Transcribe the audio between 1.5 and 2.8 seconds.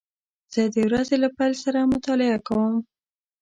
سره مطالعه کوم.